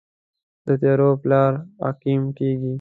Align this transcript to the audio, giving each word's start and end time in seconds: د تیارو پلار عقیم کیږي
د 0.65 0.67
تیارو 0.81 1.09
پلار 1.21 1.51
عقیم 1.89 2.23
کیږي 2.37 2.69